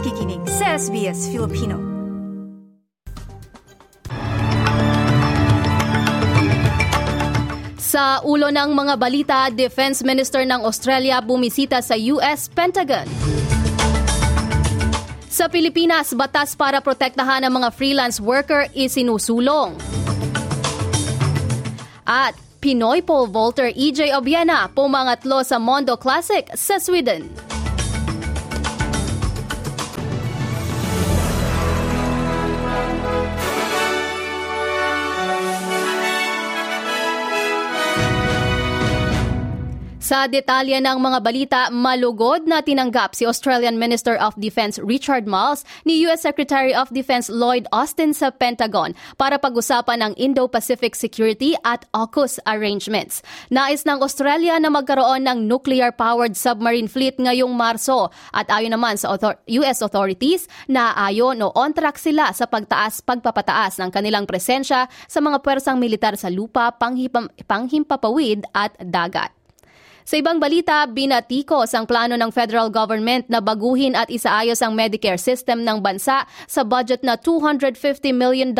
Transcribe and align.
nakikinig 0.00 0.40
sa 0.48 0.80
SBS 0.80 1.28
Filipino. 1.28 1.76
Sa 7.76 8.24
ulo 8.24 8.48
ng 8.48 8.72
mga 8.72 8.94
balita, 8.96 9.38
Defense 9.52 10.00
Minister 10.00 10.48
ng 10.48 10.64
Australia 10.64 11.20
bumisita 11.20 11.84
sa 11.84 12.00
US 12.16 12.48
Pentagon. 12.48 13.04
Sa 15.28 15.52
Pilipinas, 15.52 16.16
batas 16.16 16.56
para 16.56 16.80
protektahan 16.80 17.44
ang 17.44 17.60
mga 17.60 17.68
freelance 17.68 18.24
worker 18.24 18.72
isinusulong. 18.72 19.76
At 22.08 22.32
Pinoy 22.64 23.04
pole 23.04 23.28
vaulter 23.28 23.68
EJ 23.68 24.16
Obiena 24.16 24.64
pumangatlo 24.72 25.44
sa 25.44 25.60
Mondo 25.60 26.00
Classic 26.00 26.48
sa 26.56 26.80
Sweden. 26.80 27.49
Sa 40.10 40.26
detalye 40.26 40.74
ng 40.82 40.98
mga 40.98 41.18
balita, 41.22 41.60
malugod 41.70 42.42
na 42.42 42.58
tinanggap 42.58 43.14
si 43.14 43.22
Australian 43.22 43.78
Minister 43.78 44.18
of 44.18 44.34
Defense 44.34 44.82
Richard 44.82 45.30
Marles 45.30 45.62
ni 45.86 46.02
US 46.02 46.26
Secretary 46.26 46.74
of 46.74 46.90
Defense 46.90 47.30
Lloyd 47.30 47.70
Austin 47.70 48.10
sa 48.10 48.34
Pentagon 48.34 48.90
para 49.14 49.38
pag-usapan 49.38 50.02
ang 50.02 50.18
Indo-Pacific 50.18 50.98
Security 50.98 51.54
at 51.62 51.86
AUKUS 51.94 52.42
arrangements. 52.42 53.22
Nais 53.54 53.86
ng 53.86 54.02
Australia 54.02 54.58
na 54.58 54.74
magkaroon 54.74 55.30
ng 55.30 55.46
nuclear-powered 55.46 56.34
submarine 56.34 56.90
fleet 56.90 57.14
ngayong 57.22 57.54
Marso 57.54 58.10
at 58.34 58.50
ayon 58.50 58.74
naman 58.74 58.98
sa 58.98 59.14
author- 59.14 59.38
US 59.62 59.78
authorities 59.78 60.50
na 60.66 60.90
ayon 61.06 61.38
o 61.38 61.54
on 61.54 61.70
track 61.70 62.02
sila 62.02 62.34
sa 62.34 62.50
pagtaas 62.50 62.98
pagpapataas 63.06 63.78
ng 63.78 63.94
kanilang 63.94 64.26
presensya 64.26 64.90
sa 65.06 65.22
mga 65.22 65.38
pwersang 65.38 65.78
militar 65.78 66.18
sa 66.18 66.26
lupa, 66.26 66.74
panghimpapawid 67.46 68.42
at 68.50 68.74
dagat. 68.82 69.39
Sa 70.08 70.16
ibang 70.16 70.40
balita, 70.40 70.88
binatikos 70.88 71.76
ang 71.76 71.84
plano 71.84 72.16
ng 72.16 72.32
federal 72.32 72.72
government 72.72 73.28
na 73.28 73.44
baguhin 73.44 73.92
at 73.92 74.08
isaayos 74.08 74.64
ang 74.64 74.72
Medicare 74.72 75.20
system 75.20 75.60
ng 75.62 75.84
bansa 75.84 76.24
sa 76.48 76.62
budget 76.64 77.04
na 77.04 77.20
$250 77.20 77.76
million 78.16 78.56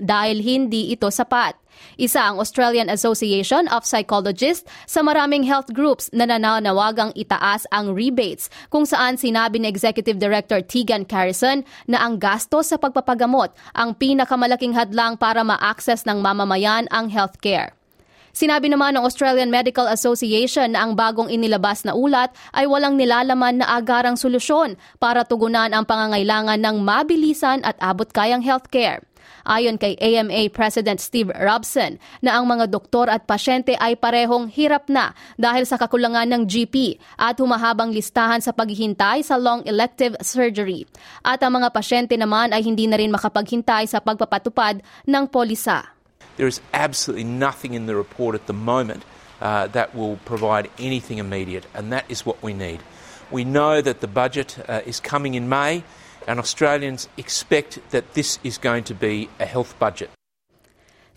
dahil 0.00 0.36
hindi 0.40 0.90
ito 0.92 1.12
sapat. 1.12 1.56
Isa 1.94 2.26
ang 2.26 2.42
Australian 2.42 2.90
Association 2.90 3.70
of 3.70 3.86
Psychologists 3.86 4.66
sa 4.90 4.98
maraming 5.06 5.46
health 5.46 5.70
groups 5.70 6.10
na 6.10 6.26
nananawagang 6.26 7.14
itaas 7.14 7.70
ang 7.70 7.94
rebates 7.94 8.50
kung 8.66 8.82
saan 8.82 9.14
sinabi 9.14 9.62
ni 9.62 9.70
Executive 9.70 10.18
Director 10.18 10.58
Tegan 10.58 11.06
Carrison 11.06 11.62
na 11.86 12.02
ang 12.02 12.18
gasto 12.18 12.66
sa 12.66 12.82
pagpapagamot 12.82 13.54
ang 13.78 13.94
pinakamalaking 13.94 14.74
hadlang 14.74 15.14
para 15.14 15.46
ma-access 15.46 16.02
ng 16.02 16.18
mamamayan 16.18 16.90
ang 16.90 17.06
healthcare. 17.06 17.77
Sinabi 18.38 18.70
naman 18.70 18.94
ng 18.94 19.02
Australian 19.02 19.50
Medical 19.50 19.90
Association 19.90 20.70
na 20.70 20.86
ang 20.86 20.94
bagong 20.94 21.26
inilabas 21.26 21.82
na 21.82 21.98
ulat 21.98 22.30
ay 22.54 22.70
walang 22.70 22.94
nilalaman 22.94 23.58
na 23.58 23.66
agarang 23.74 24.14
solusyon 24.14 24.78
para 25.02 25.26
tugunan 25.26 25.74
ang 25.74 25.82
pangangailangan 25.82 26.62
ng 26.62 26.78
mabilisan 26.78 27.58
at 27.66 27.74
abot-kayang 27.82 28.46
healthcare. 28.46 29.02
Ayon 29.42 29.74
kay 29.74 29.98
AMA 29.98 30.54
President 30.54 31.02
Steve 31.02 31.34
Robson 31.34 31.98
na 32.22 32.38
ang 32.38 32.46
mga 32.46 32.70
doktor 32.70 33.10
at 33.10 33.26
pasyente 33.26 33.74
ay 33.74 33.98
parehong 33.98 34.46
hirap 34.54 34.86
na 34.86 35.18
dahil 35.34 35.66
sa 35.66 35.74
kakulangan 35.74 36.30
ng 36.30 36.46
GP 36.46 36.94
at 37.18 37.42
humahabang 37.42 37.90
listahan 37.90 38.38
sa 38.38 38.54
paghihintay 38.54 39.26
sa 39.26 39.34
long 39.34 39.66
elective 39.66 40.14
surgery. 40.22 40.86
At 41.26 41.42
ang 41.42 41.58
mga 41.58 41.74
pasyente 41.74 42.14
naman 42.14 42.54
ay 42.54 42.62
hindi 42.62 42.86
na 42.86 43.02
rin 43.02 43.10
makapaghintay 43.10 43.90
sa 43.90 43.98
pagpapatupad 43.98 44.78
ng 45.10 45.24
polisa. 45.26 45.97
There 46.38 46.46
is 46.46 46.60
absolutely 46.72 47.24
nothing 47.24 47.74
in 47.74 47.86
the 47.86 47.96
report 47.96 48.34
at 48.36 48.46
the 48.46 48.52
moment 48.52 49.04
uh, 49.40 49.66
that 49.68 49.94
will 49.94 50.16
provide 50.24 50.70
anything 50.78 51.18
immediate, 51.18 51.66
and 51.74 51.92
that 51.92 52.06
is 52.08 52.24
what 52.24 52.42
we 52.42 52.54
need. 52.54 52.80
We 53.30 53.44
know 53.44 53.80
that 53.82 54.00
the 54.00 54.06
budget 54.06 54.56
uh, 54.68 54.80
is 54.86 55.00
coming 55.00 55.34
in 55.34 55.48
May, 55.48 55.82
and 56.26 56.38
Australians 56.38 57.08
expect 57.16 57.80
that 57.90 58.14
this 58.14 58.38
is 58.42 58.56
going 58.56 58.84
to 58.84 58.94
be 58.94 59.28
a 59.38 59.46
health 59.46 59.78
budget. 59.78 60.10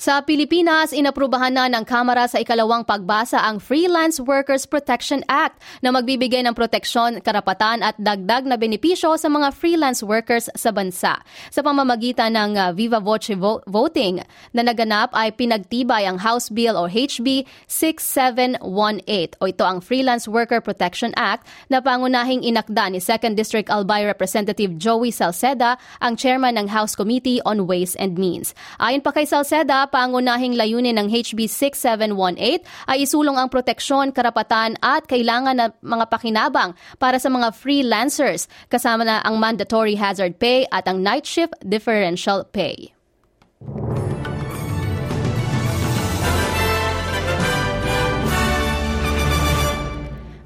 Sa 0.01 0.17
Pilipinas, 0.25 0.97
inaprubahan 0.97 1.53
na 1.53 1.69
ng 1.69 1.85
Kamara 1.85 2.25
sa 2.25 2.41
ikalawang 2.41 2.81
pagbasa 2.81 3.37
ang 3.37 3.61
Freelance 3.61 4.17
Workers 4.17 4.65
Protection 4.65 5.21
Act 5.29 5.61
na 5.85 5.93
magbibigay 5.93 6.41
ng 6.41 6.57
proteksyon, 6.57 7.21
karapatan 7.21 7.85
at 7.85 7.93
dagdag 8.01 8.49
na 8.49 8.57
benepisyo 8.57 9.13
sa 9.13 9.29
mga 9.29 9.53
freelance 9.53 10.01
workers 10.01 10.49
sa 10.57 10.73
bansa. 10.73 11.21
Sa 11.53 11.61
pamamagitan 11.61 12.33
ng 12.33 12.57
uh, 12.57 12.73
Viva 12.73 12.97
Voce 12.97 13.37
vo- 13.37 13.61
voting 13.69 14.25
na 14.57 14.65
naganap 14.65 15.13
ay 15.13 15.37
pinagtibay 15.37 16.09
ang 16.09 16.17
House 16.17 16.49
Bill 16.49 16.73
o 16.73 16.89
HB 16.89 17.45
6718 17.69 19.37
o 19.37 19.45
ito 19.45 19.61
ang 19.61 19.85
Freelance 19.85 20.25
Worker 20.25 20.65
Protection 20.65 21.13
Act 21.13 21.45
na 21.69 21.77
pangunahing 21.77 22.41
inakda 22.41 22.89
ni 22.89 22.97
2nd 22.97 23.37
District 23.37 23.69
Albay 23.69 24.09
Representative 24.09 24.81
Joey 24.81 25.13
Salceda, 25.13 25.77
ang 26.01 26.17
chairman 26.17 26.57
ng 26.57 26.73
House 26.73 26.97
Committee 26.97 27.37
on 27.45 27.69
Ways 27.69 27.93
and 28.01 28.17
Means. 28.17 28.57
Ayon 28.81 29.05
pa 29.05 29.13
kay 29.13 29.29
Salceda, 29.29 29.90
pangunahing 29.91 30.55
layunin 30.55 30.95
ng 30.95 31.11
HB 31.11 31.51
6718 31.51 32.63
ay 32.87 32.97
isulong 33.03 33.35
ang 33.35 33.51
proteksyon, 33.51 34.15
karapatan 34.15 34.79
at 34.79 35.03
kailangan 35.05 35.59
na 35.59 35.67
mga 35.83 36.07
pakinabang 36.07 36.71
para 36.95 37.19
sa 37.19 37.27
mga 37.27 37.51
freelancers 37.51 38.47
kasama 38.71 39.03
na 39.03 39.19
ang 39.21 39.35
mandatory 39.35 39.99
hazard 39.99 40.39
pay 40.39 40.63
at 40.71 40.87
ang 40.87 41.03
night 41.03 41.27
shift 41.27 41.53
differential 41.67 42.47
pay. 42.47 42.95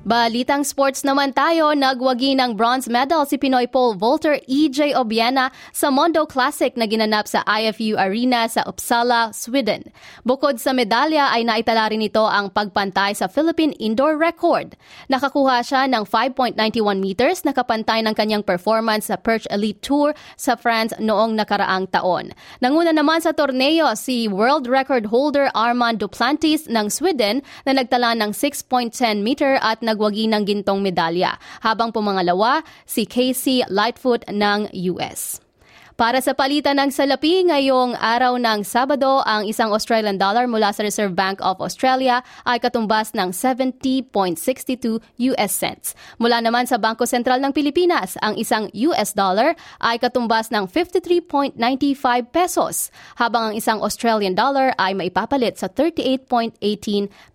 Balitang 0.05 0.61
sports 0.61 1.01
naman 1.01 1.33
tayo, 1.33 1.73
nagwagi 1.73 2.37
ng 2.37 2.53
bronze 2.53 2.85
medal 2.85 3.25
si 3.25 3.41
Pinoy 3.41 3.65
pole 3.65 3.97
vaulter 3.97 4.37
EJ 4.45 4.93
Obiena 4.93 5.49
sa 5.73 5.89
Mondo 5.89 6.29
Classic 6.29 6.69
na 6.77 6.85
ginanap 6.85 7.25
sa 7.25 7.41
IFU 7.49 7.97
Arena 7.97 8.45
sa 8.45 8.61
Uppsala, 8.69 9.33
Sweden. 9.33 9.89
Bukod 10.21 10.61
sa 10.61 10.77
medalya 10.77 11.33
ay 11.33 11.41
naitala 11.41 11.89
rin 11.89 12.05
ito 12.05 12.21
ang 12.21 12.53
pagpantay 12.53 13.17
sa 13.17 13.25
Philippine 13.25 13.73
indoor 13.81 14.13
record. 14.13 14.77
Nakakuha 15.09 15.65
siya 15.65 15.89
ng 15.89 16.05
5.91 16.05 16.53
meters 17.01 17.41
na 17.41 17.57
kapantay 17.57 18.05
ng 18.05 18.13
kanyang 18.13 18.45
performance 18.45 19.09
sa 19.09 19.17
Perch 19.17 19.49
Elite 19.49 19.81
Tour 19.81 20.13
sa 20.37 20.53
France 20.53 20.93
noong 21.01 21.33
nakaraang 21.33 21.89
taon. 21.89 22.29
Nanguna 22.61 22.93
naman 22.93 23.25
sa 23.25 23.33
torneo 23.33 23.89
si 23.97 24.29
world 24.29 24.69
record 24.69 25.09
holder 25.09 25.49
Armand 25.57 25.97
Duplantis 25.97 26.69
ng 26.69 26.93
Sweden 26.93 27.41
na 27.65 27.73
nagtala 27.73 28.13
ng 28.21 28.37
6.10 28.37 29.25
meter 29.25 29.57
at 29.65 29.81
nag 29.81 29.94
nagwagi 29.95 30.27
ng 30.27 30.43
gintong 30.43 30.83
medalya, 30.83 31.39
habang 31.63 31.95
pumangalawa 31.95 32.59
si 32.83 33.07
Casey 33.07 33.63
Lightfoot 33.71 34.27
ng 34.27 34.67
US. 34.91 35.44
Para 35.95 36.19
sa 36.19 36.35
palitan 36.35 36.75
ng 36.75 36.91
salapi 36.91 37.47
ngayong 37.47 37.95
araw 37.95 38.35
ng 38.35 38.67
Sabado, 38.67 39.23
ang 39.23 39.47
isang 39.47 39.71
Australian 39.71 40.19
dollar 40.19 40.43
mula 40.43 40.75
sa 40.75 40.83
Reserve 40.83 41.15
Bank 41.15 41.39
of 41.39 41.63
Australia 41.63 42.19
ay 42.43 42.59
katumbas 42.59 43.15
ng 43.15 43.31
70.62 43.31 44.99
US 45.31 45.53
cents. 45.55 45.95
Mula 46.19 46.43
naman 46.43 46.67
sa 46.67 46.75
Bangko 46.75 47.07
Sentral 47.07 47.39
ng 47.39 47.55
Pilipinas, 47.55 48.19
ang 48.19 48.35
isang 48.35 48.67
US 48.91 49.15
dollar 49.15 49.55
ay 49.79 49.95
katumbas 49.95 50.51
ng 50.51 50.67
53.95 50.67 51.55
pesos, 52.27 52.91
habang 53.15 53.47
ang 53.47 53.53
isang 53.55 53.79
Australian 53.79 54.35
dollar 54.35 54.75
ay 54.75 54.99
maipapalit 54.99 55.55
sa 55.55 55.71
38.18 55.71 56.59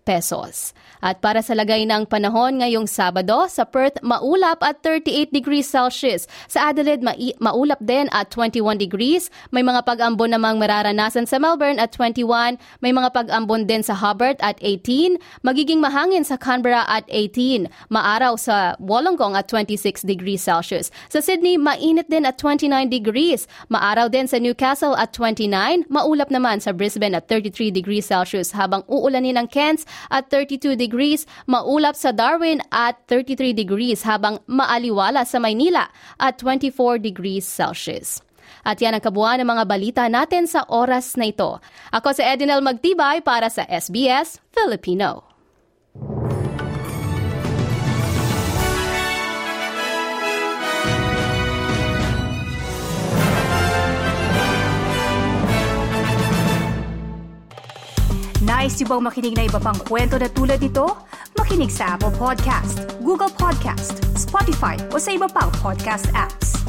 pesos. 0.05 0.77
At 1.01 1.17
para 1.17 1.41
sa 1.41 1.57
lagay 1.57 1.89
ng 1.89 2.05
panahon 2.05 2.61
ngayong 2.61 2.85
Sabado, 2.85 3.49
sa 3.49 3.65
Perth 3.65 3.97
maulap 4.05 4.61
at 4.61 4.85
38 4.85 5.33
degrees 5.33 5.65
Celsius. 5.65 6.29
Sa 6.45 6.69
Adelaide 6.69 7.01
maulap 7.41 7.81
din 7.81 8.05
at 8.13 8.29
21 8.51 8.75
degrees. 8.75 9.31
May 9.55 9.63
mga 9.63 9.87
pag-ambon 9.87 10.35
namang 10.35 10.59
mararanasan 10.59 11.23
sa 11.23 11.39
Melbourne 11.39 11.79
at 11.79 11.95
21. 11.95 12.59
May 12.83 12.91
mga 12.91 13.15
pag-ambon 13.15 13.63
din 13.63 13.79
sa 13.79 13.95
Hobart 13.95 14.35
at 14.43 14.59
18. 14.59 15.15
Magiging 15.47 15.79
mahangin 15.79 16.27
sa 16.27 16.35
Canberra 16.35 16.83
at 16.91 17.07
18. 17.07 17.71
Maaraw 17.87 18.35
sa 18.35 18.75
Wollongong 18.83 19.39
at 19.39 19.47
26 19.47 20.03
degrees 20.03 20.43
Celsius. 20.43 20.91
Sa 21.07 21.23
Sydney, 21.23 21.55
mainit 21.55 22.11
din 22.11 22.27
at 22.27 22.35
29 22.35 22.91
degrees. 22.91 23.47
Maaraw 23.71 24.11
din 24.11 24.27
sa 24.27 24.35
Newcastle 24.35 24.99
at 24.99 25.15
29. 25.15 25.87
Maulap 25.87 26.27
naman 26.27 26.59
sa 26.59 26.75
Brisbane 26.75 27.15
at 27.15 27.31
33 27.31 27.71
degrees 27.71 28.11
Celsius 28.11 28.51
habang 28.51 28.83
uulanin 28.91 29.39
ang 29.39 29.47
Cairns 29.47 29.87
at 30.11 30.27
32 30.27 30.75
degrees. 30.75 31.23
Maulap 31.47 31.95
sa 31.95 32.11
Darwin 32.11 32.59
at 32.75 32.99
33 33.07 33.55
degrees 33.55 34.03
habang 34.03 34.43
maaliwala 34.49 35.23
sa 35.23 35.39
Maynila 35.39 35.87
at 36.19 36.41
24 36.41 36.99
degrees 36.99 37.47
Celsius. 37.47 38.19
At 38.61 38.77
yan 38.79 38.97
ang 38.97 39.03
kabuuan 39.03 39.41
ng 39.41 39.49
mga 39.49 39.63
balita 39.65 40.03
natin 40.07 40.45
sa 40.45 40.65
oras 40.69 41.17
na 41.17 41.29
ito. 41.29 41.59
Ako 41.89 42.13
si 42.15 42.23
Edinel 42.23 42.61
Magtibay 42.61 43.25
para 43.25 43.49
sa 43.49 43.65
SBS 43.65 44.37
Filipino. 44.53 45.31
Nice 58.61 58.77
yung 58.81 58.93
bang 58.93 59.03
makinig 59.09 59.33
na 59.33 59.49
iba 59.49 59.57
pang 59.57 59.77
kwento 59.89 60.21
na 60.21 60.29
tulad 60.29 60.61
ito? 60.61 60.85
Makinig 61.33 61.73
sa 61.73 61.97
Apple 61.97 62.13
Podcast, 62.13 62.83
Google 63.01 63.33
Podcast, 63.33 63.97
Spotify 64.13 64.77
o 64.93 65.01
sa 65.01 65.17
iba 65.17 65.25
pang 65.25 65.49
podcast 65.65 66.05
apps. 66.13 66.60